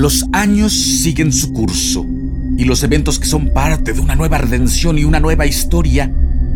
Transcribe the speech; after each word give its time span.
Los 0.00 0.24
años 0.32 0.72
siguen 0.72 1.30
su 1.30 1.52
curso 1.52 2.06
y 2.56 2.64
los 2.64 2.82
eventos 2.82 3.18
que 3.18 3.26
son 3.26 3.50
parte 3.52 3.92
de 3.92 4.00
una 4.00 4.14
nueva 4.14 4.38
redención 4.38 4.96
y 4.96 5.04
una 5.04 5.20
nueva 5.20 5.44
historia 5.44 6.10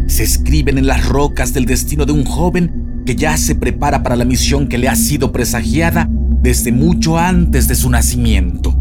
se 0.06 0.22
escriben 0.22 0.78
en 0.78 0.86
las 0.86 1.06
rocas 1.06 1.52
del 1.52 1.66
destino 1.66 2.06
de 2.06 2.12
un 2.12 2.24
joven 2.24 3.02
que 3.04 3.16
ya 3.16 3.36
se 3.36 3.54
prepara 3.54 4.02
para 4.02 4.16
la 4.16 4.24
misión 4.24 4.66
que 4.66 4.78
le 4.78 4.88
ha 4.88 4.96
sido 4.96 5.30
presagiada 5.30 6.08
desde 6.08 6.72
mucho 6.72 7.18
antes 7.18 7.68
de 7.68 7.74
su 7.74 7.90
nacimiento. 7.90 8.74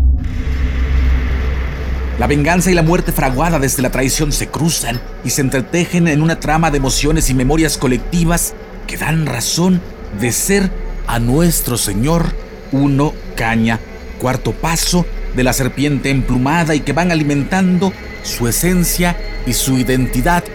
La 2.18 2.28
venganza 2.28 2.72
y 2.72 2.74
la 2.74 2.84
muerte 2.84 3.12
fraguada 3.12 3.60
desde 3.60 3.82
la 3.82 3.92
traición 3.92 4.32
se 4.32 4.48
cruzan 4.48 5.02
y 5.26 5.32
se 5.32 5.42
entretejen 5.42 6.08
en 6.08 6.22
una 6.22 6.40
trama 6.40 6.72
de 6.72 6.78
emociones 6.78 7.30
y 7.30 7.34
memorias 7.34 7.78
colectivas 7.78 8.54
que 8.88 8.96
dan 8.96 9.26
razón 9.26 9.82
de 10.22 10.32
ser 10.32 10.72
a 11.06 11.20
nuestro 11.20 11.76
Señor 11.76 12.34
uno 12.72 13.14
caña, 13.36 13.78
cuarto 14.24 14.54
paso 14.54 15.06
de 15.36 15.44
la 15.44 15.52
serpiente 15.52 16.10
emplumada 16.10 16.76
y 16.76 16.80
que 16.80 16.94
van 16.94 17.12
alimentando 17.12 17.92
su 18.24 18.48
esencia 18.48 19.18
y 19.46 19.52
su 19.52 19.78
identidad 19.78 20.46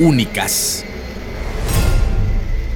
únicas. 0.00 0.84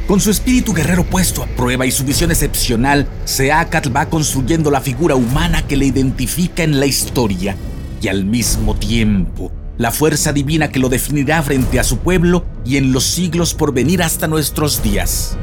Con 0.06 0.20
su 0.20 0.30
espíritu 0.30 0.72
guerrero 0.72 1.02
puesto 1.02 1.42
a 1.42 1.46
prueba 1.48 1.84
y 1.84 1.90
su 1.90 2.04
visión 2.04 2.30
excepcional, 2.30 3.08
Seacat 3.24 3.88
va 3.94 4.06
construyendo 4.06 4.70
la 4.70 4.80
figura 4.80 5.16
humana 5.16 5.66
que 5.66 5.76
le 5.76 5.86
identifica 5.86 6.62
en 6.62 6.78
la 6.78 6.86
historia 6.86 7.56
y 8.00 8.06
al 8.06 8.24
mismo 8.24 8.76
tiempo 8.76 9.50
la 9.78 9.90
fuerza 9.90 10.32
divina 10.32 10.68
que 10.68 10.78
lo 10.78 10.88
definirá 10.88 11.42
frente 11.42 11.80
a 11.80 11.84
su 11.84 11.98
pueblo 11.98 12.46
y 12.64 12.76
en 12.76 12.92
los 12.92 13.02
siglos 13.02 13.52
por 13.52 13.74
venir 13.74 14.00
hasta 14.00 14.28
nuestros 14.28 14.80
días. 14.80 15.36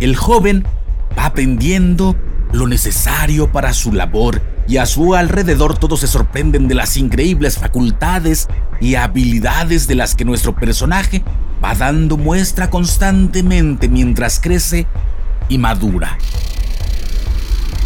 El 0.00 0.16
joven 0.16 0.64
va 1.28 1.32
aprendiendo 1.32 2.16
lo 2.52 2.66
necesario 2.66 3.52
para 3.52 3.74
su 3.74 3.92
labor 3.92 4.40
y 4.66 4.78
a 4.78 4.86
su 4.86 5.14
alrededor 5.14 5.76
todos 5.76 6.00
se 6.00 6.06
sorprenden 6.06 6.68
de 6.68 6.74
las 6.74 6.96
increíbles 6.96 7.58
facultades 7.58 8.48
y 8.80 8.94
habilidades 8.94 9.86
de 9.86 9.94
las 9.94 10.14
que 10.14 10.24
nuestro 10.24 10.54
personaje 10.54 11.22
va 11.62 11.74
dando 11.74 12.16
muestra 12.16 12.70
constantemente 12.70 13.88
mientras 13.88 14.40
crece 14.40 14.86
y 15.50 15.58
madura. 15.58 16.16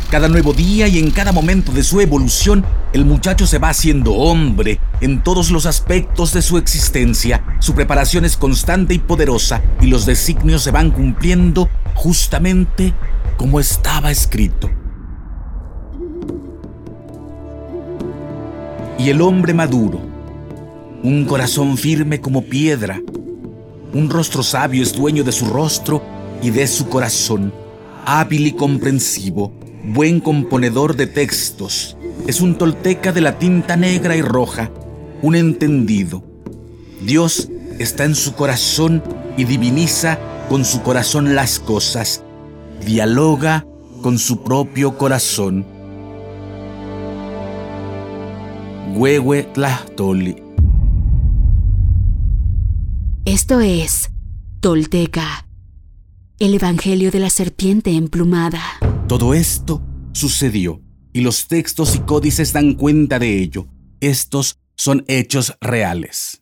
Cada 0.09 0.29
nuevo 0.29 0.53
día 0.53 0.87
y 0.87 0.99
en 0.99 1.11
cada 1.11 1.33
momento 1.33 1.73
de 1.73 1.83
su 1.83 2.01
evolución, 2.01 2.65
el 2.93 3.05
muchacho 3.05 3.47
se 3.47 3.59
va 3.59 3.71
haciendo 3.71 4.13
hombre 4.13 4.79
en 5.01 5.23
todos 5.23 5.51
los 5.51 5.67
aspectos 5.67 6.33
de 6.33 6.43
su 6.43 6.59
existencia. 6.59 7.43
Su 7.61 7.75
preparación 7.75 8.25
es 8.25 8.37
constante 8.37 8.95
y 8.95 8.99
poderosa 8.99 9.63
y 9.81 9.87
los 9.87 10.07
designios 10.07 10.63
se 10.63 10.71
van 10.71 10.91
cumpliendo 10.91 11.69
justamente 11.95 12.93
como 13.43 13.59
estaba 13.59 14.13
escrito. 14.13 14.71
Y 19.01 19.11
el 19.11 19.21
hombre 19.21 19.53
maduro, 19.53 20.01
un 21.03 21.25
corazón 21.25 21.77
firme 21.77 22.21
como 22.21 22.45
piedra, 22.45 23.01
un 23.93 24.09
rostro 24.11 24.45
sabio 24.45 24.85
es 24.85 24.93
dueño 24.93 25.25
de 25.25 25.33
su 25.33 25.47
rostro 25.47 26.05
y 26.41 26.51
de 26.51 26.69
su 26.69 26.89
corazón, 26.89 27.53
hábil 28.07 28.47
y 28.47 28.53
comprensivo, 28.53 29.53
buen 29.87 30.21
componedor 30.21 30.95
de 30.95 31.09
textos, 31.09 31.97
es 32.29 32.41
un 32.41 32.57
tolteca 32.57 33.11
de 33.11 33.23
la 33.23 33.41
tinta 33.41 33.75
negra 33.75 34.15
y 34.15 34.23
roja, 34.23 34.71
un 35.21 35.35
entendido. 35.35 36.23
Dios 37.05 37.49
está 37.81 38.05
en 38.05 38.15
su 38.15 38.35
corazón 38.35 39.03
y 39.37 39.47
diviniza 39.47 40.21
con 40.49 40.65
su 40.65 40.83
corazón 40.83 41.35
las 41.35 41.59
cosas, 41.59 42.23
dialoga 42.85 43.67
con 44.03 44.19
su 44.19 44.43
propio 44.43 44.99
corazón. 44.99 45.65
Huehue 48.95 49.45
Tlahtoli. 49.45 50.37
Esto 53.25 53.61
es 53.61 54.11
Tolteca, 54.61 55.47
el 56.39 56.55
Evangelio 56.55 57.11
de 57.11 57.21
la 57.21 57.31
Serpiente 57.31 57.93
Emplumada. 57.93 58.61
Todo 59.09 59.35
esto 59.35 59.81
sucedió 60.13 60.83
y 61.13 61.21
los 61.21 61.47
textos 61.47 61.95
y 61.95 62.01
códices 62.01 62.53
dan 62.53 62.75
cuenta 62.75 63.19
de 63.19 63.41
ello. 63.41 63.69
Estos 64.01 64.59
son 64.75 65.05
hechos 65.07 65.57
reales. 65.61 66.42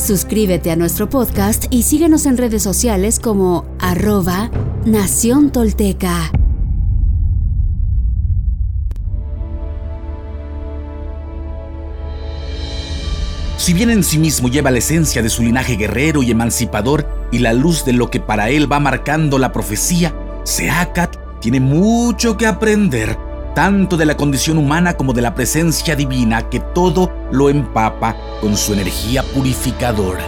Suscríbete 0.00 0.70
a 0.70 0.76
nuestro 0.76 1.10
podcast 1.10 1.66
y 1.68 1.82
síguenos 1.82 2.24
en 2.24 2.38
redes 2.38 2.62
sociales 2.62 3.20
como 3.20 3.66
arroba 3.78 4.50
Nación 4.86 5.52
Tolteca. 5.52 6.32
Si 13.58 13.74
bien 13.74 13.90
en 13.90 14.02
sí 14.02 14.18
mismo 14.18 14.48
lleva 14.48 14.70
la 14.70 14.78
esencia 14.78 15.22
de 15.22 15.28
su 15.28 15.42
linaje 15.42 15.76
guerrero 15.76 16.22
y 16.22 16.30
emancipador 16.30 17.06
y 17.30 17.40
la 17.40 17.52
luz 17.52 17.84
de 17.84 17.92
lo 17.92 18.10
que 18.10 18.20
para 18.20 18.48
él 18.48 18.72
va 18.72 18.80
marcando 18.80 19.38
la 19.38 19.52
profecía, 19.52 20.14
Seacat 20.44 21.40
tiene 21.40 21.60
mucho 21.60 22.38
que 22.38 22.46
aprender, 22.46 23.18
tanto 23.54 23.96
de 23.96 24.06
la 24.06 24.16
condición 24.16 24.58
humana 24.58 24.94
como 24.94 25.12
de 25.12 25.22
la 25.22 25.34
presencia 25.34 25.96
divina 25.96 26.48
que 26.48 26.60
todo 26.60 27.10
lo 27.30 27.48
empapa 27.48 28.16
con 28.40 28.56
su 28.56 28.72
energía 28.72 29.22
purificadora. 29.22 30.24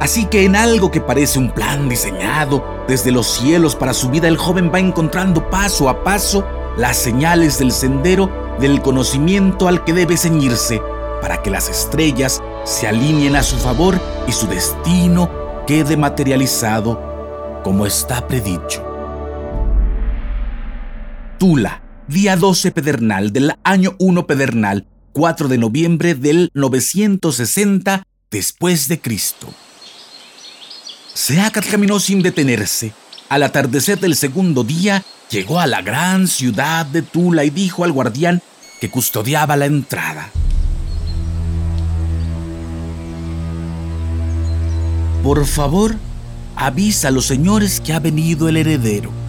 Así 0.00 0.26
que 0.26 0.44
en 0.44 0.56
algo 0.56 0.90
que 0.90 1.00
parece 1.00 1.38
un 1.38 1.50
plan 1.50 1.88
diseñado 1.88 2.64
desde 2.86 3.10
los 3.10 3.26
cielos 3.26 3.74
para 3.74 3.94
su 3.94 4.10
vida, 4.10 4.28
el 4.28 4.36
joven 4.36 4.70
va 4.72 4.78
encontrando 4.78 5.48
paso 5.48 5.88
a 5.88 6.04
paso 6.04 6.44
las 6.76 6.96
señales 6.96 7.58
del 7.58 7.72
sendero 7.72 8.30
del 8.60 8.82
conocimiento 8.82 9.68
al 9.68 9.84
que 9.84 9.92
debe 9.92 10.16
ceñirse 10.16 10.80
para 11.22 11.42
que 11.42 11.50
las 11.50 11.68
estrellas 11.68 12.42
se 12.64 12.86
alineen 12.86 13.36
a 13.36 13.42
su 13.42 13.56
favor 13.56 13.98
y 14.26 14.32
su 14.32 14.46
destino 14.46 15.30
quede 15.66 15.96
materializado 15.96 17.60
como 17.62 17.86
está 17.86 18.26
predicho. 18.26 18.84
Tula, 21.38 21.80
día 22.08 22.36
12 22.36 22.70
pedernal 22.72 23.32
del 23.32 23.52
año 23.64 23.96
1 23.98 24.26
pedernal, 24.26 24.86
4 25.12 25.48
de 25.48 25.58
noviembre 25.58 26.14
del 26.14 26.50
960 26.54 28.02
después 28.30 28.88
de 28.88 29.00
Cristo. 29.00 29.48
Seacat 31.14 31.66
caminó 31.70 32.00
sin 32.00 32.22
detenerse. 32.22 32.92
Al 33.28 33.42
atardecer 33.42 33.98
del 33.98 34.16
segundo 34.16 34.64
día, 34.64 35.04
llegó 35.30 35.60
a 35.60 35.66
la 35.66 35.80
gran 35.80 36.28
ciudad 36.28 36.84
de 36.86 37.02
Tula 37.02 37.44
y 37.44 37.50
dijo 37.50 37.84
al 37.84 37.92
guardián 37.92 38.42
que 38.80 38.90
custodiaba 38.90 39.56
la 39.56 39.66
entrada. 39.66 40.30
Por 45.22 45.46
favor, 45.46 45.94
avisa 46.54 47.08
a 47.08 47.10
los 47.10 47.24
señores 47.24 47.80
que 47.80 47.94
ha 47.94 47.98
venido 47.98 48.48
el 48.48 48.58
heredero. 48.58 49.23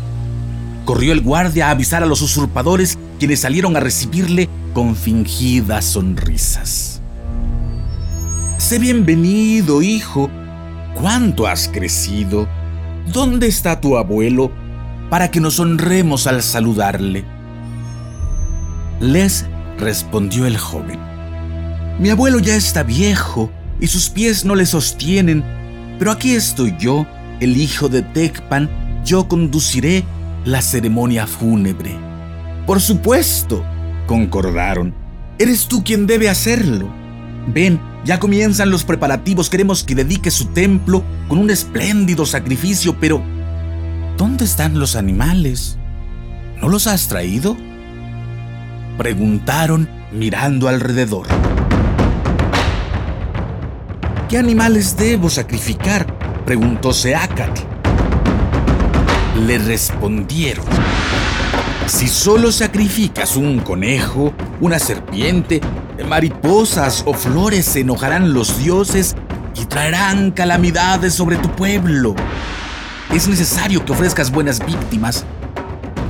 Corrió 0.85 1.13
el 1.13 1.21
guardia 1.21 1.67
a 1.67 1.71
avisar 1.71 2.03
a 2.03 2.05
los 2.05 2.21
usurpadores, 2.21 2.99
quienes 3.17 3.39
salieron 3.39 3.75
a 3.75 3.79
recibirle 3.79 4.47
con 4.75 4.95
fingidas 4.95 5.83
sonrisas. 5.83 7.01
Sé 8.59 8.77
bienvenido, 8.77 9.81
hijo. 9.81 10.29
¿Cuánto 10.93 11.47
has 11.47 11.67
crecido? 11.67 12.47
¿Dónde 13.11 13.47
está 13.47 13.81
tu 13.81 13.97
abuelo? 13.97 14.51
Para 15.09 15.31
que 15.31 15.39
nos 15.39 15.59
honremos 15.59 16.27
al 16.27 16.43
saludarle. 16.43 17.25
Les 18.99 19.47
respondió 19.79 20.45
el 20.45 20.57
joven. 20.57 20.99
Mi 21.99 22.11
abuelo 22.11 22.37
ya 22.37 22.55
está 22.55 22.83
viejo 22.83 23.49
y 23.79 23.87
sus 23.87 24.09
pies 24.11 24.45
no 24.45 24.53
le 24.53 24.67
sostienen, 24.67 25.43
pero 25.97 26.11
aquí 26.11 26.35
estoy 26.35 26.75
yo, 26.77 27.07
el 27.39 27.57
hijo 27.57 27.89
de 27.89 28.03
Tecpan, 28.03 28.69
yo 29.03 29.27
conduciré 29.27 30.03
la 30.45 30.61
ceremonia 30.61 31.25
fúnebre. 31.25 31.97
Por 32.67 32.79
supuesto, 32.79 33.65
concordaron. 34.05 34.93
Eres 35.39 35.67
tú 35.67 35.83
quien 35.83 36.05
debe 36.05 36.29
hacerlo. 36.29 36.87
Ven, 37.47 37.81
ya 38.05 38.19
comienzan 38.19 38.69
los 38.69 38.83
preparativos, 38.83 39.49
queremos 39.49 39.83
que 39.83 39.95
dedique 39.95 40.29
su 40.31 40.45
templo 40.47 41.03
con 41.27 41.39
un 41.39 41.49
espléndido 41.49 42.25
sacrificio, 42.25 42.95
pero 42.99 43.21
¿dónde 44.17 44.45
están 44.45 44.79
los 44.79 44.95
animales? 44.95 45.77
¿No 46.61 46.69
los 46.69 46.87
has 46.87 47.07
traído? 47.07 47.57
Preguntaron 48.97 49.89
mirando 50.11 50.67
alrededor. 50.67 51.27
¿Qué 54.29 54.37
animales 54.37 54.95
debo 54.95 55.29
sacrificar? 55.29 56.43
preguntó 56.45 56.93
Seacat. 56.93 57.74
Le 59.45 59.59
respondieron. 59.59 60.65
Si 61.85 62.07
solo 62.07 62.51
sacrificas 62.51 63.35
un 63.35 63.59
conejo, 63.59 64.33
una 64.59 64.79
serpiente, 64.79 65.61
mariposas 66.09 67.03
o 67.05 67.13
flores, 67.13 67.65
se 67.65 67.81
enojarán 67.81 68.33
los 68.33 68.57
dioses 68.57 69.13
y 69.55 69.65
traerán 69.65 70.31
calamidades 70.31 71.13
sobre 71.13 71.37
tu 71.37 71.49
pueblo. 71.51 72.15
Es 73.13 73.27
necesario 73.27 73.85
que 73.85 73.91
ofrezcas 73.91 74.31
buenas 74.31 74.65
víctimas. 74.65 75.25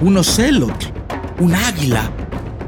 Un 0.01 0.15
ocelot, 0.15 0.93
un 1.39 1.55
águila 1.55 2.09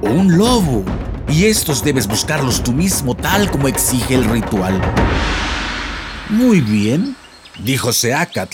o 0.01 0.09
un 0.09 0.37
lobo. 0.37 0.83
Y 1.29 1.45
estos 1.45 1.81
debes 1.81 2.07
buscarlos 2.07 2.61
tú 2.61 2.73
mismo 2.73 3.15
tal 3.15 3.49
como 3.49 3.69
exige 3.69 4.15
el 4.15 4.25
ritual. 4.25 4.81
Muy 6.27 6.59
bien, 6.59 7.15
dijo 7.57 7.93
Seacat. 7.93 8.51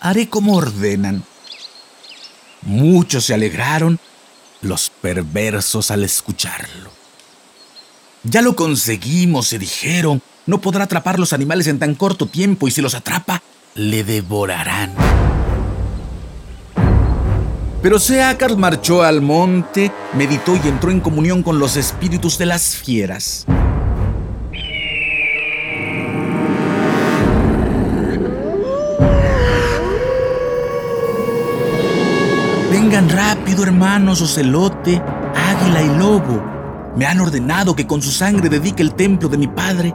Haré 0.00 0.28
como 0.28 0.56
ordenan. 0.56 1.29
Muchos 2.62 3.24
se 3.26 3.34
alegraron, 3.34 3.98
los 4.60 4.90
perversos 4.90 5.90
al 5.90 6.04
escucharlo. 6.04 6.90
Ya 8.22 8.42
lo 8.42 8.54
conseguimos, 8.54 9.48
se 9.48 9.58
dijeron. 9.58 10.22
No 10.46 10.60
podrá 10.60 10.84
atrapar 10.84 11.18
los 11.18 11.32
animales 11.32 11.66
en 11.66 11.78
tan 11.78 11.94
corto 11.94 12.26
tiempo 12.26 12.68
y 12.68 12.70
si 12.70 12.82
los 12.82 12.94
atrapa, 12.94 13.42
le 13.74 14.04
devorarán. 14.04 14.94
Pero 17.82 17.98
Seacat 17.98 18.56
marchó 18.56 19.02
al 19.02 19.22
monte, 19.22 19.90
meditó 20.14 20.54
y 20.62 20.68
entró 20.68 20.90
en 20.90 21.00
comunión 21.00 21.42
con 21.42 21.58
los 21.58 21.76
espíritus 21.76 22.36
de 22.36 22.44
las 22.44 22.76
fieras. 22.76 23.46
Vengan 32.90 33.08
rápido, 33.08 33.62
hermanos, 33.62 34.20
ocelote, 34.20 35.00
águila 35.00 35.80
y 35.80 35.96
lobo. 35.96 36.42
Me 36.96 37.06
han 37.06 37.20
ordenado 37.20 37.76
que 37.76 37.86
con 37.86 38.02
su 38.02 38.10
sangre 38.10 38.48
dedique 38.48 38.82
el 38.82 38.94
templo 38.94 39.28
de 39.28 39.38
mi 39.38 39.46
padre. 39.46 39.94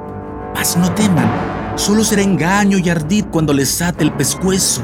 Mas 0.54 0.78
no 0.78 0.94
teman, 0.94 1.30
solo 1.76 2.06
será 2.06 2.22
engaño 2.22 2.78
y 2.78 2.88
ardid 2.88 3.26
cuando 3.26 3.52
les 3.52 3.82
ate 3.82 4.06
el 4.06 4.14
pescuezo. 4.14 4.82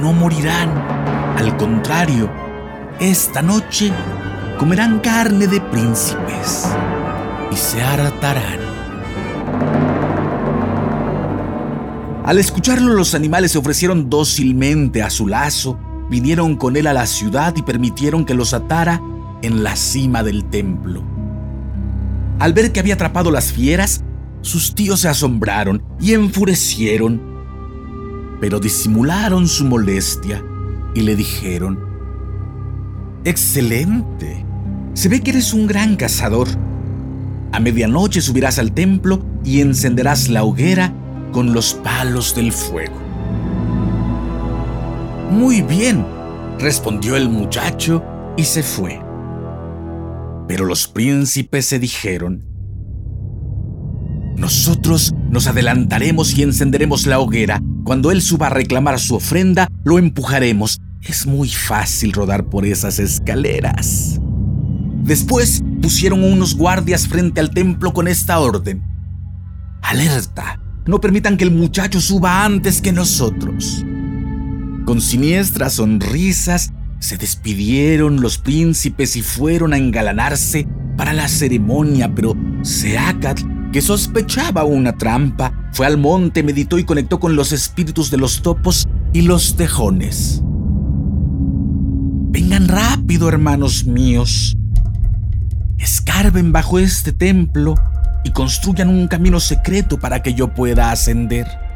No 0.00 0.14
morirán. 0.14 0.70
Al 1.36 1.54
contrario, 1.58 2.30
esta 2.98 3.42
noche 3.42 3.92
comerán 4.58 5.00
carne 5.00 5.46
de 5.48 5.60
príncipes 5.60 6.66
y 7.52 7.56
se 7.56 7.82
hartarán. 7.82 8.58
Al 12.24 12.38
escucharlo, 12.38 12.94
los 12.94 13.14
animales 13.14 13.52
se 13.52 13.58
ofrecieron 13.58 14.08
dócilmente 14.08 15.02
a 15.02 15.10
su 15.10 15.26
lazo 15.26 15.78
vinieron 16.10 16.56
con 16.56 16.76
él 16.76 16.86
a 16.86 16.92
la 16.92 17.06
ciudad 17.06 17.54
y 17.56 17.62
permitieron 17.62 18.24
que 18.24 18.34
los 18.34 18.54
atara 18.54 19.00
en 19.42 19.62
la 19.62 19.76
cima 19.76 20.22
del 20.22 20.44
templo. 20.44 21.02
Al 22.38 22.52
ver 22.52 22.72
que 22.72 22.80
había 22.80 22.94
atrapado 22.94 23.30
las 23.30 23.52
fieras, 23.52 24.04
sus 24.40 24.74
tíos 24.74 25.00
se 25.00 25.08
asombraron 25.08 25.82
y 26.00 26.14
enfurecieron, 26.14 27.20
pero 28.40 28.60
disimularon 28.60 29.48
su 29.48 29.64
molestia 29.64 30.44
y 30.94 31.00
le 31.02 31.16
dijeron, 31.16 31.78
Excelente, 33.24 34.44
se 34.94 35.08
ve 35.08 35.20
que 35.20 35.30
eres 35.30 35.52
un 35.52 35.66
gran 35.66 35.96
cazador. 35.96 36.48
A 37.52 37.60
medianoche 37.60 38.20
subirás 38.20 38.58
al 38.58 38.72
templo 38.72 39.24
y 39.44 39.60
encenderás 39.60 40.28
la 40.28 40.44
hoguera 40.44 40.92
con 41.32 41.52
los 41.52 41.74
palos 41.74 42.34
del 42.34 42.52
fuego. 42.52 43.07
Muy 45.30 45.62
bien, 45.62 46.06
respondió 46.58 47.16
el 47.16 47.28
muchacho 47.28 48.02
y 48.36 48.44
se 48.44 48.62
fue. 48.62 49.00
Pero 50.48 50.64
los 50.64 50.88
príncipes 50.88 51.66
se 51.66 51.78
dijeron, 51.78 52.44
nosotros 54.38 55.12
nos 55.30 55.46
adelantaremos 55.46 56.36
y 56.38 56.42
encenderemos 56.42 57.06
la 57.06 57.18
hoguera. 57.18 57.60
Cuando 57.84 58.10
él 58.10 58.22
suba 58.22 58.46
a 58.46 58.50
reclamar 58.50 58.98
su 58.98 59.16
ofrenda, 59.16 59.68
lo 59.84 59.98
empujaremos. 59.98 60.80
Es 61.02 61.26
muy 61.26 61.48
fácil 61.48 62.12
rodar 62.12 62.48
por 62.48 62.64
esas 62.64 62.98
escaleras. 62.98 64.20
Después 65.02 65.62
pusieron 65.82 66.24
unos 66.24 66.56
guardias 66.56 67.06
frente 67.08 67.40
al 67.40 67.50
templo 67.50 67.92
con 67.92 68.08
esta 68.08 68.38
orden. 68.38 68.82
Alerta, 69.82 70.60
no 70.86 71.00
permitan 71.00 71.36
que 71.36 71.44
el 71.44 71.50
muchacho 71.50 72.00
suba 72.00 72.44
antes 72.44 72.80
que 72.80 72.92
nosotros. 72.92 73.84
Con 74.88 75.02
siniestras 75.02 75.74
sonrisas 75.74 76.72
se 76.98 77.18
despidieron 77.18 78.22
los 78.22 78.38
príncipes 78.38 79.16
y 79.16 79.20
fueron 79.20 79.74
a 79.74 79.76
engalanarse 79.76 80.66
para 80.96 81.12
la 81.12 81.28
ceremonia, 81.28 82.14
pero 82.14 82.34
Seacat, 82.62 83.38
que 83.70 83.82
sospechaba 83.82 84.64
una 84.64 84.96
trampa, 84.96 85.52
fue 85.72 85.84
al 85.84 85.98
monte, 85.98 86.42
meditó 86.42 86.78
y 86.78 86.84
conectó 86.84 87.20
con 87.20 87.36
los 87.36 87.52
espíritus 87.52 88.10
de 88.10 88.16
los 88.16 88.40
topos 88.40 88.88
y 89.12 89.20
los 89.20 89.56
tejones. 89.56 90.40
Vengan 92.30 92.66
rápido, 92.66 93.28
hermanos 93.28 93.84
míos. 93.84 94.56
Escarben 95.76 96.50
bajo 96.50 96.78
este 96.78 97.12
templo 97.12 97.74
y 98.24 98.30
construyan 98.30 98.88
un 98.88 99.06
camino 99.06 99.38
secreto 99.38 100.00
para 100.00 100.22
que 100.22 100.32
yo 100.32 100.54
pueda 100.54 100.90
ascender. 100.90 101.67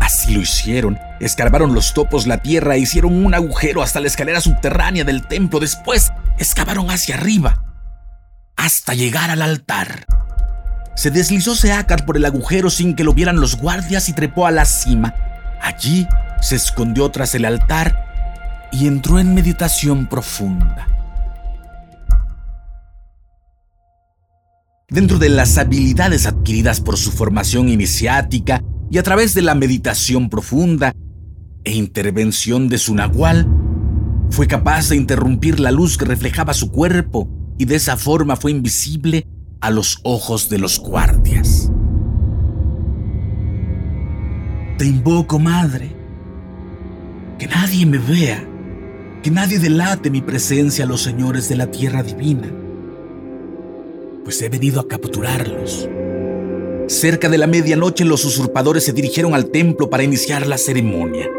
Así 0.00 0.34
lo 0.34 0.40
hicieron. 0.40 0.98
Escarbaron 1.20 1.74
los 1.74 1.94
topos 1.94 2.26
la 2.26 2.38
tierra 2.38 2.74
e 2.74 2.80
hicieron 2.80 3.24
un 3.24 3.34
agujero 3.34 3.82
hasta 3.82 4.00
la 4.00 4.08
escalera 4.08 4.40
subterránea 4.40 5.04
del 5.04 5.26
templo. 5.26 5.60
Después 5.60 6.10
excavaron 6.38 6.90
hacia 6.90 7.14
arriba 7.14 7.62
hasta 8.56 8.94
llegar 8.94 9.30
al 9.30 9.42
altar. 9.42 10.04
Se 10.94 11.10
deslizó 11.10 11.54
Seacat 11.54 12.04
por 12.04 12.16
el 12.16 12.26
agujero 12.26 12.68
sin 12.68 12.94
que 12.94 13.04
lo 13.04 13.14
vieran 13.14 13.40
los 13.40 13.56
guardias 13.56 14.08
y 14.08 14.12
trepó 14.12 14.46
a 14.46 14.50
la 14.50 14.64
cima. 14.66 15.14
Allí 15.62 16.06
se 16.42 16.56
escondió 16.56 17.10
tras 17.10 17.34
el 17.34 17.44
altar 17.44 18.68
y 18.72 18.86
entró 18.86 19.18
en 19.18 19.34
meditación 19.34 20.06
profunda. 20.06 20.88
Dentro 24.88 25.18
de 25.18 25.28
las 25.28 25.56
habilidades 25.56 26.26
adquiridas 26.26 26.80
por 26.80 26.98
su 26.98 27.12
formación 27.12 27.68
iniciática, 27.68 28.62
y 28.90 28.98
a 28.98 29.02
través 29.04 29.34
de 29.34 29.42
la 29.42 29.54
meditación 29.54 30.28
profunda 30.28 30.92
e 31.62 31.72
intervención 31.72 32.68
de 32.68 32.78
su 32.78 32.94
nahual, 32.94 33.46
fue 34.30 34.48
capaz 34.48 34.88
de 34.88 34.96
interrumpir 34.96 35.60
la 35.60 35.70
luz 35.70 35.96
que 35.96 36.04
reflejaba 36.04 36.54
su 36.54 36.70
cuerpo 36.72 37.28
y 37.56 37.66
de 37.66 37.76
esa 37.76 37.96
forma 37.96 38.36
fue 38.36 38.50
invisible 38.50 39.26
a 39.60 39.70
los 39.70 40.00
ojos 40.02 40.48
de 40.48 40.58
los 40.58 40.80
guardias. 40.80 41.70
Te 44.76 44.86
invoco, 44.86 45.38
madre, 45.38 45.94
que 47.38 47.46
nadie 47.46 47.86
me 47.86 47.98
vea, 47.98 48.44
que 49.22 49.30
nadie 49.30 49.58
delate 49.58 50.10
mi 50.10 50.22
presencia 50.22 50.84
a 50.84 50.88
los 50.88 51.02
señores 51.02 51.48
de 51.48 51.56
la 51.56 51.70
tierra 51.70 52.02
divina, 52.02 52.50
pues 54.24 54.40
he 54.42 54.48
venido 54.48 54.80
a 54.80 54.88
capturarlos 54.88 55.88
Cerca 56.90 57.28
de 57.28 57.38
la 57.38 57.46
medianoche 57.46 58.04
los 58.04 58.24
usurpadores 58.24 58.82
se 58.82 58.92
dirigieron 58.92 59.32
al 59.32 59.46
templo 59.46 59.88
para 59.88 60.02
iniciar 60.02 60.48
la 60.48 60.58
ceremonia. 60.58 61.30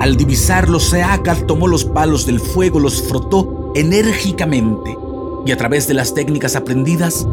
Al 0.00 0.16
divisarlos, 0.16 0.84
Seacat 0.84 1.44
tomó 1.44 1.68
los 1.68 1.84
palos 1.84 2.24
del 2.24 2.40
fuego, 2.40 2.80
los 2.80 3.02
frotó 3.02 3.72
enérgicamente 3.74 4.96
y 5.44 5.52
a 5.52 5.58
través 5.58 5.86
de 5.86 5.92
las 5.92 6.14
técnicas 6.14 6.56
aprendidas, 6.56 7.28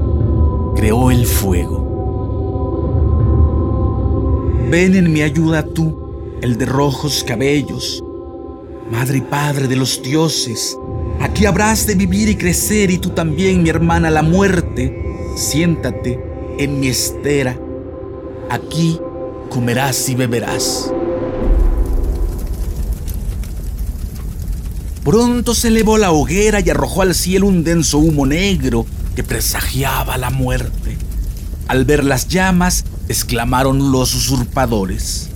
creó 0.75 1.09
el 1.09 1.25
fuego. 1.25 1.87
Ven 4.69 4.95
en 4.95 5.13
mi 5.13 5.21
ayuda 5.21 5.63
tú, 5.63 6.35
el 6.41 6.57
de 6.57 6.65
rojos 6.65 7.23
cabellos, 7.25 8.03
madre 8.91 9.19
y 9.19 9.21
padre 9.21 9.69
de 9.69 9.77
los 9.77 10.03
dioses. 10.03 10.77
Aquí 11.21 11.45
habrás 11.45 11.87
de 11.87 11.95
vivir 11.95 12.27
y 12.27 12.35
crecer 12.35 12.91
y 12.91 12.97
tú 12.97 13.11
también, 13.11 13.63
mi 13.63 13.69
hermana, 13.69 14.09
la 14.09 14.21
muerte. 14.21 14.97
Siéntate 15.37 16.30
en 16.63 16.79
mi 16.79 16.89
estera. 16.89 17.57
Aquí 18.49 18.99
comerás 19.49 20.07
y 20.09 20.15
beberás. 20.15 20.91
Pronto 25.03 25.55
se 25.55 25.69
elevó 25.69 25.97
la 25.97 26.11
hoguera 26.11 26.59
y 26.59 26.69
arrojó 26.69 27.01
al 27.01 27.15
cielo 27.15 27.47
un 27.47 27.63
denso 27.63 27.97
humo 27.97 28.27
negro 28.27 28.85
que 29.15 29.23
presagiaba 29.23 30.17
la 30.17 30.29
muerte. 30.29 30.97
Al 31.67 31.85
ver 31.85 32.03
las 32.03 32.27
llamas, 32.27 32.85
exclamaron 33.07 33.91
los 33.91 34.13
usurpadores. 34.13 35.29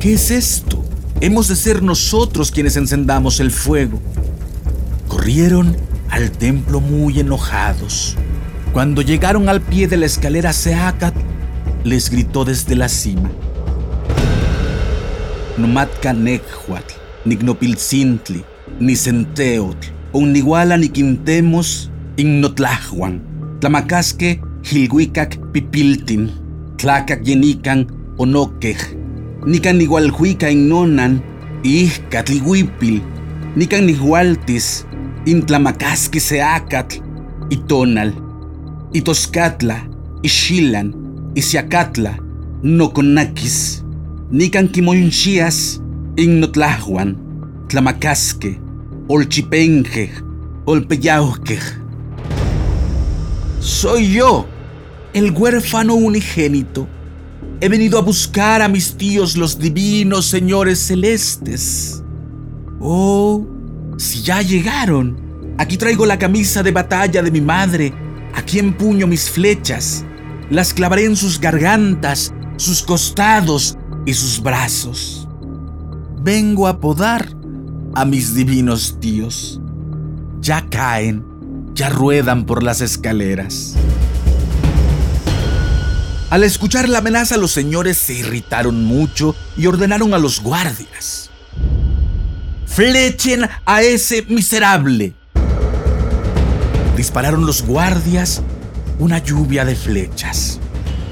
¿Qué 0.00 0.14
es 0.14 0.32
esto? 0.32 0.82
Hemos 1.20 1.46
de 1.46 1.54
ser 1.54 1.82
nosotros 1.82 2.50
quienes 2.50 2.76
encendamos 2.76 3.38
el 3.38 3.52
fuego. 3.52 4.00
Corrieron 5.06 5.76
al 6.08 6.32
templo 6.32 6.80
muy 6.80 7.20
enojados. 7.20 8.16
Cuando 8.72 9.02
llegaron 9.02 9.48
al 9.48 9.60
pie 9.60 9.88
de 9.88 9.96
la 9.96 10.06
escalera, 10.06 10.52
Seacat 10.52 11.14
les 11.82 12.08
gritó 12.08 12.44
desde 12.44 12.76
la 12.76 12.88
cima. 12.88 13.30
Nomatka 15.58 16.12
Nekhuatl 16.12 16.94
Nignopilzintli, 17.24 18.44
Nicenteotl, 18.78 19.88
Uniguala 20.12 20.76
Niquintemos, 20.76 21.90
Innotlajuan, 22.16 23.20
Tlamacasque, 23.60 24.40
Hilhuicac 24.62 25.36
Pipiltin, 25.52 26.30
Tlacac 26.76 27.22
Yenican, 27.24 27.86
Onoquej, 28.16 28.78
Nican 29.44 29.80
Igualhuica 29.80 30.50
Innonan, 30.50 31.22
Ihcatlihuipil, 31.62 33.02
Nican 33.56 33.86
Nigualtis, 33.86 34.86
Intlamacasque 35.26 36.20
Seacatl, 36.20 37.02
Itonal, 37.50 38.29
Itoscatla, 38.92 39.88
Ixilan, 40.22 41.32
Isiacatla, 41.34 42.18
Noconakis, 42.62 43.84
Nican 44.30 44.68
Kimonchias, 44.68 45.80
Innotlahuan, 46.16 47.16
Tlamacasque, 47.68 48.58
Olchipenge, 49.06 50.10
Olpeyauque. 50.64 51.58
Soy 53.60 54.12
yo, 54.12 54.46
el 55.12 55.30
huérfano 55.30 55.94
unigénito. 55.94 56.88
He 57.60 57.68
venido 57.68 57.96
a 57.98 58.02
buscar 58.02 58.60
a 58.60 58.68
mis 58.68 58.96
tíos 58.96 59.36
los 59.36 59.58
divinos 59.58 60.26
señores 60.26 60.80
celestes. 60.80 62.02
Oh, 62.80 63.46
si 63.98 64.22
ya 64.22 64.42
llegaron. 64.42 65.54
Aquí 65.58 65.76
traigo 65.76 66.06
la 66.06 66.18
camisa 66.18 66.62
de 66.62 66.72
batalla 66.72 67.22
de 67.22 67.30
mi 67.30 67.40
madre. 67.40 67.92
Aquí 68.34 68.58
empuño 68.58 69.06
mis 69.06 69.30
flechas. 69.30 70.04
Las 70.50 70.74
clavaré 70.74 71.04
en 71.04 71.16
sus 71.16 71.40
gargantas, 71.40 72.32
sus 72.56 72.82
costados 72.82 73.76
y 74.06 74.14
sus 74.14 74.42
brazos 74.42 75.20
vengo 76.22 76.68
a 76.68 76.80
podar 76.80 77.28
a 77.94 78.04
mis 78.04 78.34
divinos 78.34 78.98
tíos. 79.00 79.60
Ya 80.40 80.68
caen, 80.68 81.24
ya 81.74 81.88
ruedan 81.88 82.46
por 82.46 82.62
las 82.62 82.80
escaleras. 82.80 83.74
Al 86.30 86.44
escuchar 86.44 86.88
la 86.88 86.98
amenaza, 86.98 87.36
los 87.36 87.50
señores 87.50 87.96
se 87.96 88.14
irritaron 88.14 88.84
mucho 88.84 89.34
y 89.56 89.66
ordenaron 89.66 90.14
a 90.14 90.18
los 90.18 90.40
guardias. 90.40 91.30
Flechen 92.66 93.48
a 93.64 93.82
ese 93.82 94.22
miserable. 94.28 95.14
Dispararon 97.00 97.46
los 97.46 97.62
guardias 97.62 98.42
una 98.98 99.20
lluvia 99.20 99.64
de 99.64 99.74
flechas. 99.74 100.60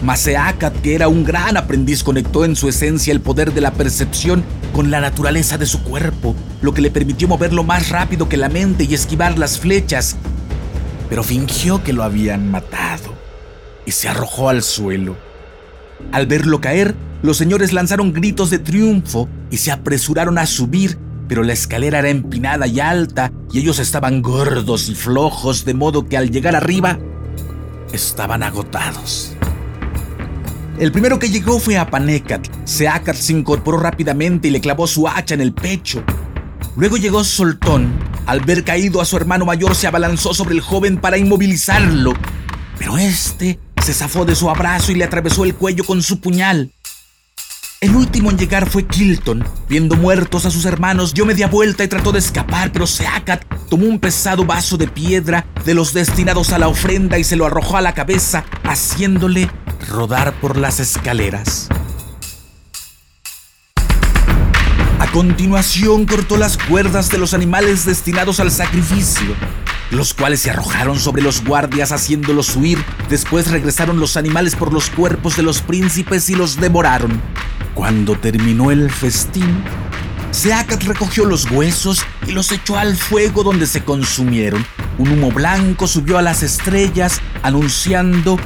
Maseacat, 0.02 0.82
que 0.82 0.94
era 0.94 1.08
un 1.08 1.24
gran 1.24 1.56
aprendiz, 1.56 2.04
conectó 2.04 2.44
en 2.44 2.56
su 2.56 2.68
esencia 2.68 3.10
el 3.10 3.22
poder 3.22 3.54
de 3.54 3.62
la 3.62 3.70
percepción 3.70 4.44
con 4.74 4.90
la 4.90 5.00
naturaleza 5.00 5.56
de 5.56 5.64
su 5.64 5.82
cuerpo, 5.82 6.36
lo 6.60 6.74
que 6.74 6.82
le 6.82 6.90
permitió 6.90 7.26
moverlo 7.26 7.64
más 7.64 7.88
rápido 7.88 8.28
que 8.28 8.36
la 8.36 8.50
mente 8.50 8.84
y 8.84 8.92
esquivar 8.92 9.38
las 9.38 9.58
flechas. 9.58 10.18
Pero 11.08 11.22
fingió 11.22 11.82
que 11.82 11.94
lo 11.94 12.02
habían 12.02 12.50
matado 12.50 13.14
y 13.86 13.92
se 13.92 14.10
arrojó 14.10 14.50
al 14.50 14.62
suelo. 14.62 15.16
Al 16.12 16.26
verlo 16.26 16.60
caer, 16.60 16.96
los 17.22 17.38
señores 17.38 17.72
lanzaron 17.72 18.12
gritos 18.12 18.50
de 18.50 18.58
triunfo 18.58 19.26
y 19.50 19.56
se 19.56 19.72
apresuraron 19.72 20.36
a 20.36 20.44
subir, 20.44 20.98
pero 21.28 21.42
la 21.42 21.52
escalera 21.52 21.98
era 21.98 22.08
empinada 22.08 22.66
y 22.66 22.80
alta 22.80 23.30
y 23.52 23.60
ellos 23.60 23.78
estaban 23.78 24.22
gordos 24.22 24.88
y 24.88 24.94
flojos, 24.94 25.64
de 25.64 25.74
modo 25.74 26.08
que 26.08 26.16
al 26.16 26.30
llegar 26.30 26.56
arriba 26.56 26.98
estaban 27.92 28.42
agotados. 28.42 29.34
El 30.78 30.92
primero 30.92 31.18
que 31.18 31.28
llegó 31.28 31.58
fue 31.58 31.76
a 31.76 31.90
Panecat. 31.90 32.46
Seacat 32.64 33.16
se 33.16 33.32
incorporó 33.32 33.78
rápidamente 33.78 34.48
y 34.48 34.50
le 34.52 34.60
clavó 34.60 34.86
su 34.86 35.08
hacha 35.08 35.34
en 35.34 35.40
el 35.40 35.52
pecho. 35.52 36.02
Luego 36.76 36.96
llegó 36.96 37.24
Soltón. 37.24 37.92
Al 38.26 38.40
ver 38.40 38.62
caído 38.62 39.00
a 39.00 39.04
su 39.04 39.16
hermano 39.16 39.44
mayor, 39.44 39.74
se 39.74 39.88
abalanzó 39.88 40.34
sobre 40.34 40.54
el 40.54 40.60
joven 40.60 40.98
para 40.98 41.18
inmovilizarlo. 41.18 42.12
Pero 42.78 42.96
este 42.96 43.58
se 43.82 43.92
zafó 43.92 44.24
de 44.24 44.36
su 44.36 44.48
abrazo 44.48 44.92
y 44.92 44.94
le 44.94 45.04
atravesó 45.04 45.44
el 45.44 45.56
cuello 45.56 45.84
con 45.84 46.00
su 46.02 46.20
puñal. 46.20 46.72
El 47.80 47.94
último 47.94 48.32
en 48.32 48.38
llegar 48.38 48.68
fue 48.68 48.88
Kilton. 48.88 49.44
Viendo 49.68 49.94
muertos 49.94 50.44
a 50.44 50.50
sus 50.50 50.64
hermanos, 50.64 51.14
dio 51.14 51.24
media 51.24 51.46
vuelta 51.46 51.84
y 51.84 51.88
trató 51.88 52.10
de 52.10 52.18
escapar, 52.18 52.72
pero 52.72 52.88
Seacat 52.88 53.44
tomó 53.70 53.86
un 53.86 54.00
pesado 54.00 54.44
vaso 54.44 54.76
de 54.76 54.88
piedra 54.88 55.46
de 55.64 55.74
los 55.74 55.92
destinados 55.92 56.52
a 56.52 56.58
la 56.58 56.66
ofrenda 56.66 57.20
y 57.20 57.24
se 57.24 57.36
lo 57.36 57.46
arrojó 57.46 57.76
a 57.76 57.80
la 57.80 57.94
cabeza, 57.94 58.44
haciéndole 58.64 59.48
rodar 59.88 60.32
por 60.40 60.56
las 60.56 60.80
escaleras. 60.80 61.68
A 64.98 65.06
continuación 65.12 66.04
cortó 66.04 66.36
las 66.36 66.58
cuerdas 66.58 67.10
de 67.10 67.18
los 67.18 67.32
animales 67.32 67.84
destinados 67.84 68.40
al 68.40 68.50
sacrificio, 68.50 69.36
los 69.90 70.14
cuales 70.14 70.40
se 70.40 70.50
arrojaron 70.50 70.98
sobre 70.98 71.22
los 71.22 71.44
guardias 71.44 71.92
haciéndolos 71.92 72.54
huir. 72.56 72.84
Después 73.08 73.50
regresaron 73.50 74.00
los 74.00 74.16
animales 74.16 74.56
por 74.56 74.72
los 74.72 74.90
cuerpos 74.90 75.36
de 75.36 75.42
los 75.42 75.62
príncipes 75.62 76.28
y 76.30 76.34
los 76.34 76.56
devoraron. 76.56 77.20
Cuando 77.74 78.16
terminó 78.16 78.70
el 78.70 78.90
festín, 78.90 79.62
Seacat 80.30 80.82
recogió 80.84 81.24
los 81.24 81.50
huesos 81.50 82.02
y 82.26 82.32
los 82.32 82.52
echó 82.52 82.76
al 82.76 82.96
fuego 82.96 83.42
donde 83.42 83.66
se 83.66 83.82
consumieron. 83.82 84.64
Un 84.98 85.12
humo 85.12 85.30
blanco 85.30 85.86
subió 85.86 86.18
a 86.18 86.22
las 86.22 86.42
estrellas 86.42 87.20
anunciando 87.42 88.38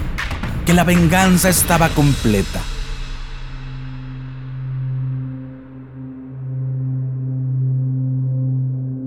que 0.67 0.75
la 0.75 0.85
venganza 0.85 1.49
estaba 1.49 1.89
completa. 1.89 2.61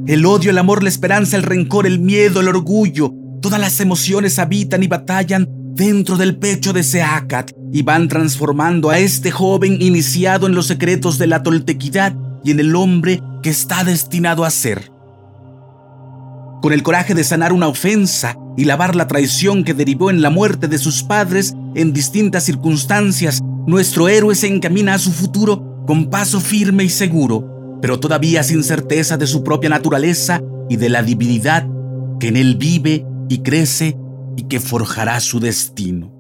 El 0.08 0.26
odio, 0.28 0.52
el 0.52 0.58
amor, 0.60 0.84
la 0.84 0.90
esperanza, 0.90 1.36
el 1.36 1.42
rencor, 1.42 1.88
el 1.88 2.00
miedo, 2.00 2.40
el 2.40 2.48
orgullo, 2.48 3.12
todas 3.42 3.60
las 3.60 3.80
emociones 3.80 4.38
habitan 4.38 4.84
y 4.84 4.88
batallan 4.88 5.48
dentro 5.74 6.16
del 6.16 6.38
pecho 6.38 6.74
de 6.74 6.84
Seacat 6.84 7.52
y 7.74 7.82
van 7.82 8.08
transformando 8.08 8.92
a 8.92 9.00
este 9.00 9.32
joven 9.32 9.82
iniciado 9.82 10.46
en 10.46 10.54
los 10.54 10.68
secretos 10.68 11.18
de 11.18 11.26
la 11.26 11.42
toltequidad 11.42 12.16
y 12.44 12.52
en 12.52 12.60
el 12.60 12.76
hombre 12.76 13.20
que 13.42 13.50
está 13.50 13.84
destinado 13.84 14.46
a 14.46 14.52
ser. 14.52 14.92
Con 16.62 16.72
el 16.72 16.84
coraje 16.84 17.16
de 17.16 17.24
sanar 17.24 17.52
una 17.52 17.68
ofensa 17.68 18.38
y 18.56 18.66
lavar 18.66 18.96
la 18.96 19.08
traición 19.08 19.64
que 19.64 19.74
derivó 19.74 20.12
en 20.12 20.22
la 20.22 20.30
muerte 20.30 20.68
de 20.68 20.78
sus 20.78 21.02
padres 21.02 21.56
en 21.74 21.94
distintas 21.94 22.44
circunstancias, 22.44 23.42
nuestro 23.66 24.08
héroe 24.08 24.36
se 24.36 24.48
encamina 24.48 24.94
a 24.94 25.00
su 25.00 25.12
futuro 25.12 25.84
con 25.88 26.12
paso 26.12 26.40
firme 26.40 26.84
y 26.84 26.90
seguro, 26.90 27.55
pero 27.86 28.00
todavía 28.00 28.42
sin 28.42 28.64
certeza 28.64 29.16
de 29.16 29.28
su 29.28 29.44
propia 29.44 29.70
naturaleza 29.70 30.42
y 30.70 30.78
de 30.78 30.90
la 30.90 31.04
divinidad 31.04 31.68
que 32.20 32.30
en 32.30 32.36
él 32.36 32.56
vive 32.56 33.06
y 33.30 33.44
crece 33.44 33.96
y 34.36 34.46
que 34.46 34.60
forjará 34.60 35.20
su 35.20 35.40
destino. 35.40 36.12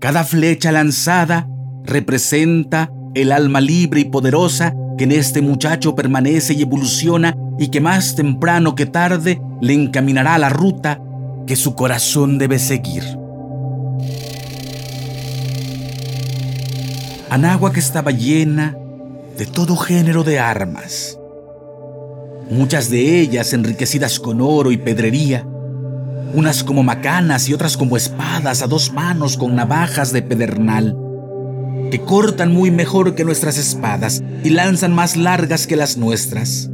Cada 0.00 0.22
flecha 0.22 0.70
lanzada 0.70 1.48
representa 1.86 2.92
el 3.14 3.32
alma 3.32 3.62
libre 3.62 4.00
y 4.00 4.04
poderosa 4.04 4.74
que 4.98 5.04
en 5.04 5.12
este 5.12 5.40
muchacho 5.40 5.94
permanece 5.94 6.52
y 6.52 6.60
evoluciona 6.60 7.34
y 7.58 7.68
que 7.68 7.80
más 7.80 8.14
temprano 8.14 8.74
que 8.74 8.84
tarde 8.84 9.40
le 9.62 9.72
encaminará 9.72 10.34
a 10.34 10.38
la 10.38 10.50
ruta 10.50 11.00
que 11.46 11.56
su 11.56 11.74
corazón 11.74 12.36
debe 12.36 12.58
seguir. 12.58 13.02
Anáhuac 17.30 17.78
estaba 17.78 18.10
llena 18.10 18.76
de 19.40 19.46
todo 19.46 19.74
género 19.74 20.22
de 20.22 20.38
armas, 20.38 21.18
muchas 22.50 22.90
de 22.90 23.20
ellas 23.20 23.54
enriquecidas 23.54 24.20
con 24.20 24.42
oro 24.42 24.70
y 24.70 24.76
pedrería, 24.76 25.46
unas 26.34 26.62
como 26.62 26.82
macanas 26.82 27.48
y 27.48 27.54
otras 27.54 27.78
como 27.78 27.96
espadas 27.96 28.60
a 28.60 28.66
dos 28.66 28.92
manos 28.92 29.38
con 29.38 29.56
navajas 29.56 30.12
de 30.12 30.20
pedernal. 30.20 30.94
que 31.90 32.02
cortan 32.02 32.52
muy 32.52 32.70
mejor 32.70 33.14
que 33.14 33.24
nuestras 33.24 33.56
espadas 33.56 34.22
y 34.44 34.50
lanzan 34.50 34.94
más 34.94 35.16
largas 35.16 35.66
que 35.66 35.76
las 35.76 35.96
nuestras. 35.96 36.68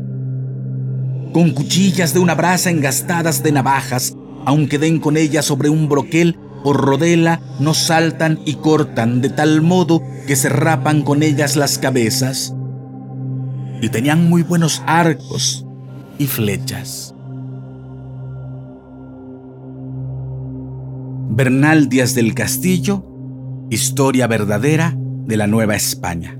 Con 1.32 1.52
cuchillas 1.52 2.14
de 2.14 2.18
una 2.18 2.34
brasa 2.34 2.70
engastadas 2.70 3.44
de 3.44 3.52
navajas, 3.52 4.16
aunque 4.44 4.80
den 4.80 4.98
con 4.98 5.16
ellas 5.16 5.44
sobre 5.44 5.68
un 5.68 5.88
broquel 5.88 6.36
o 6.68 6.72
rodela, 6.72 7.40
no 7.60 7.74
saltan 7.74 8.40
y 8.44 8.54
cortan 8.54 9.20
de 9.20 9.28
tal 9.28 9.62
modo 9.62 10.02
que 10.26 10.34
se 10.34 10.48
rapan 10.48 11.02
con 11.02 11.22
ellas 11.22 11.54
las 11.54 11.78
cabezas. 11.78 12.56
Y 13.80 13.88
tenían 13.88 14.28
muy 14.28 14.42
buenos 14.42 14.82
arcos 14.84 15.64
y 16.18 16.26
flechas. 16.26 17.14
Bernal 21.28 21.88
Díaz 21.88 22.16
del 22.16 22.34
Castillo, 22.34 23.04
Historia 23.70 24.26
verdadera 24.26 24.92
de 24.96 25.36
la 25.36 25.46
Nueva 25.46 25.76
España. 25.76 26.36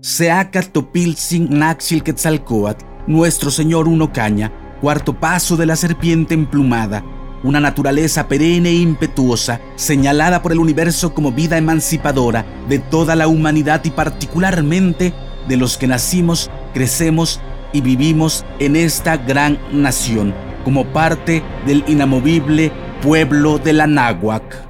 Seaca 0.00 0.62
Topilzin 0.62 1.50
Naxil 1.50 2.02
Quetzalcoatl, 2.02 2.82
Nuestro 3.08 3.50
Señor 3.50 3.88
Uno 3.88 4.10
Caña, 4.10 4.52
cuarto 4.80 5.20
paso 5.20 5.58
de 5.58 5.66
la 5.66 5.76
serpiente 5.76 6.32
emplumada, 6.32 7.04
una 7.42 7.60
naturaleza 7.60 8.28
perenne 8.28 8.70
e 8.70 8.74
impetuosa, 8.74 9.60
señalada 9.76 10.42
por 10.42 10.52
el 10.52 10.58
universo 10.58 11.14
como 11.14 11.32
vida 11.32 11.56
emancipadora 11.58 12.44
de 12.68 12.78
toda 12.78 13.16
la 13.16 13.28
humanidad 13.28 13.84
y 13.84 13.90
particularmente 13.90 15.12
de 15.48 15.56
los 15.56 15.76
que 15.76 15.86
nacimos, 15.86 16.50
crecemos 16.74 17.40
y 17.72 17.80
vivimos 17.80 18.44
en 18.58 18.76
esta 18.76 19.16
gran 19.16 19.58
nación, 19.72 20.34
como 20.64 20.86
parte 20.92 21.42
del 21.66 21.84
inamovible 21.86 22.72
pueblo 23.02 23.58
de 23.58 23.72
la 23.72 23.86
náhuac. 23.86 24.68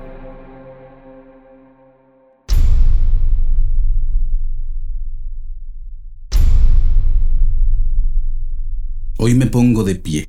Hoy 9.21 9.35
me 9.35 9.47
pongo 9.47 9.83
de 9.83 9.97
pie, 9.97 10.29